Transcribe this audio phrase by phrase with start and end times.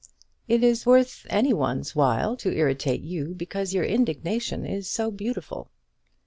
[0.47, 5.69] "It is worth any one's while to irritate you, because your indignation is so beautiful."